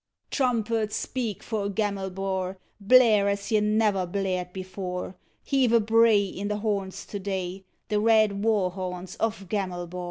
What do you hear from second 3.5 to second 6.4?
ye never blared before! Heave a bray